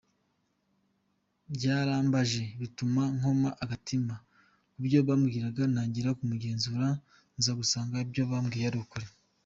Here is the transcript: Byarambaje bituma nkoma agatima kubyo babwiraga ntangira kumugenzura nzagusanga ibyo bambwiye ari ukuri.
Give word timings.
Byarambaje 1.53 2.43
bituma 2.61 3.01
nkoma 3.15 3.49
agatima 3.63 4.15
kubyo 4.73 4.99
babwiraga 5.07 5.63
ntangira 5.71 6.09
kumugenzura 6.17 6.87
nzagusanga 7.39 7.95
ibyo 8.05 8.23
bambwiye 8.31 8.65
ari 8.71 8.79
ukuri. 8.85 9.07